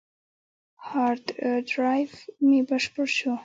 [0.87, 1.25] هارد
[1.69, 2.11] ډرایو
[2.47, 3.33] مې بشپړ شو.